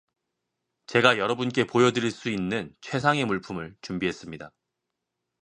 [0.87, 4.51] 제가 여러분께 보여드릴 수 있는 최상의 물품을 준비했습니다.